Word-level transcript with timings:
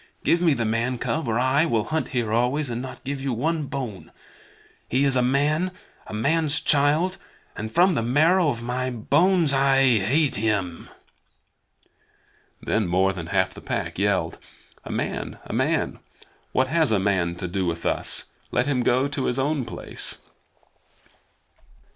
Give 0.23 0.41
me 0.41 0.55
the 0.55 0.65
man 0.65 0.97
cub, 0.97 1.27
or 1.27 1.37
I 1.39 1.63
will 1.67 1.83
hunt 1.83 2.07
here 2.07 2.33
always, 2.33 2.71
and 2.71 2.81
not 2.81 3.03
give 3.03 3.21
you 3.21 3.33
one 3.33 3.67
bone. 3.67 4.11
He 4.89 5.03
is 5.03 5.15
a 5.15 5.21
man, 5.21 5.69
a 6.07 6.13
man's 6.15 6.59
child, 6.59 7.17
and 7.55 7.71
from 7.71 7.93
the 7.93 8.01
marrow 8.01 8.49
of 8.49 8.63
my 8.63 8.89
bones 8.89 9.53
I 9.53 9.99
hate 9.99 10.37
him!" 10.37 10.89
Then 12.63 12.87
more 12.87 13.13
than 13.13 13.27
half 13.27 13.53
the 13.53 13.61
Pack 13.61 13.99
yelled: 13.99 14.39
"A 14.83 14.91
man! 14.91 15.37
A 15.45 15.53
man! 15.53 15.99
What 16.51 16.65
has 16.67 16.91
a 16.91 16.97
man 16.97 17.35
to 17.35 17.47
do 17.47 17.67
with 17.67 17.85
us? 17.85 18.23
Let 18.51 18.65
him 18.65 18.81
go 18.81 19.07
to 19.07 19.25
his 19.25 19.37
own 19.37 19.65
place." 19.65 20.17